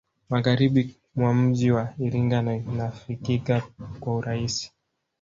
Magharibi 0.29 0.95
mwa 1.15 1.33
mji 1.33 1.71
wa 1.71 1.93
Iringa 1.99 2.41
na 2.41 2.55
inafikika 2.55 3.61
kwa 3.99 4.15
urahisi 4.15 4.71